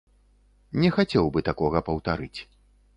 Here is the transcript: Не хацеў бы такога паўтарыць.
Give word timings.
Не 0.85 0.89
хацеў 0.97 1.31
бы 1.37 1.47
такога 1.53 1.85
паўтарыць. 1.91 2.37